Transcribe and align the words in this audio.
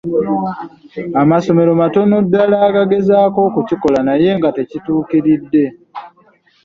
Amasomero 1.21 1.71
matono 1.81 2.15
ddala 2.25 2.57
agagezako 2.67 3.39
okukikola 3.47 3.99
naye 4.07 4.29
nga 4.37 4.49
tekituukiridde. 4.57 5.65